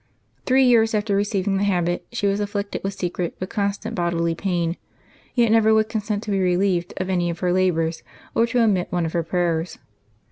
[0.47, 4.77] Three 5^ears after receiving the habit she was afflicted with secret but constant bodily pains,
[5.35, 8.01] yet never would consent to be relieved of any of her labors,
[8.33, 9.77] or to omit one of her prayers.